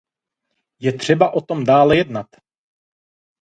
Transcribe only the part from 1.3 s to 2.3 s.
o tom dále jednat.